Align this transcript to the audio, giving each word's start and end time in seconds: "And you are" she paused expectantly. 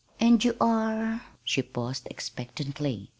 "And 0.19 0.43
you 0.43 0.57
are" 0.59 1.21
she 1.43 1.61
paused 1.61 2.07
expectantly. 2.09 3.09